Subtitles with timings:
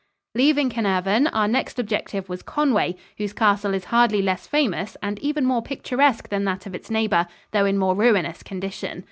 [0.33, 5.45] Leaving Carnarvon, our next objective was Conway, whose castle is hardly less famous and even
[5.45, 8.99] more picturesque than that of its neighbor, though in more ruinous condition.